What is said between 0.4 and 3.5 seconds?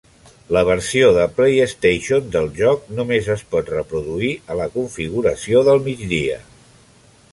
La versió de PlayStation del joc només es